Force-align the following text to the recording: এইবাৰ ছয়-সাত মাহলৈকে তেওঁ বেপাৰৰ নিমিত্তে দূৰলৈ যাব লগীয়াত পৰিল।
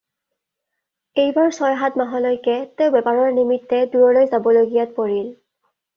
এইবাৰ 1.23 1.51
ছয়-সাত 1.57 2.01
মাহলৈকে 2.03 2.55
তেওঁ 2.79 2.95
বেপাৰৰ 2.97 3.31
নিমিত্তে 3.39 3.83
দূৰলৈ 3.97 4.29
যাব 4.33 4.51
লগীয়াত 4.57 4.97
পৰিল। 4.99 5.29